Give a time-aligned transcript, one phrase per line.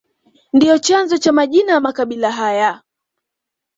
[0.53, 2.81] Ndio chanzo cha majina ya makabila haya